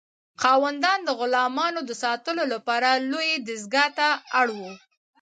خاوندان 0.41 0.99
د 1.03 1.09
غلامانو 1.19 1.79
د 1.89 1.91
ساتلو 2.03 2.43
لپاره 2.53 2.89
لویې 3.11 3.37
دستگاه 3.47 3.89
ته 3.97 4.07
اړ 4.39 4.47
وو. 4.57 4.73